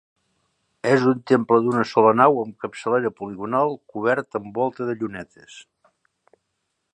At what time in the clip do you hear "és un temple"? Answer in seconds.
0.91-1.59